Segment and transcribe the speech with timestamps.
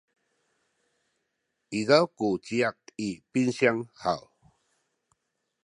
[1.79, 4.21] izaw ku ciyak i pinsiyang haw?